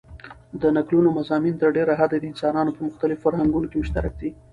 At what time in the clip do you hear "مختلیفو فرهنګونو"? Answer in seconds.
2.87-3.69